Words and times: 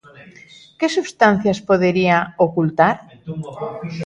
Que 0.79 0.87
substancias 0.95 1.59
podería 1.69 2.17
ocultar? 2.45 2.95